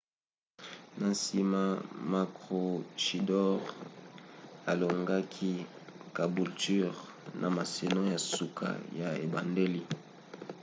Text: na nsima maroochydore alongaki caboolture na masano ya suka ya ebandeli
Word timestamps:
na 0.99 1.07
nsima 1.15 1.61
maroochydore 2.11 3.67
alongaki 4.71 5.51
caboolture 6.15 6.91
na 7.41 7.47
masano 7.57 8.01
ya 8.13 8.19
suka 8.31 8.67
ya 8.99 9.09
ebandeli 9.25 9.81